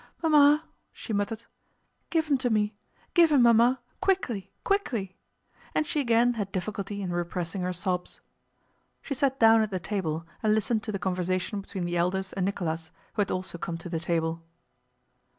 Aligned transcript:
"Mamma!" 0.23 0.63
she 0.91 1.13
muttered, 1.13 1.43
"give 2.09 2.25
him 2.25 2.39
to 2.39 2.49
me, 2.49 2.75
give 3.13 3.31
him, 3.31 3.43
Mamma, 3.43 3.79
quickly, 4.01 4.49
quickly!" 4.63 5.15
and 5.75 5.85
she 5.85 5.99
again 5.99 6.33
had 6.33 6.51
difficulty 6.51 7.03
in 7.03 7.11
repressing 7.13 7.61
her 7.61 7.71
sobs. 7.71 8.19
She 9.03 9.13
sat 9.13 9.39
down 9.39 9.61
at 9.61 9.69
the 9.69 9.79
table 9.79 10.25
and 10.41 10.55
listened 10.55 10.81
to 10.85 10.91
the 10.91 10.97
conversation 10.97 11.61
between 11.61 11.85
the 11.85 11.97
elders 11.97 12.33
and 12.33 12.47
Nicholas, 12.47 12.89
who 13.13 13.21
had 13.21 13.29
also 13.29 13.59
come 13.59 13.77
to 13.77 13.89
the 13.89 13.99
table. 13.99 14.41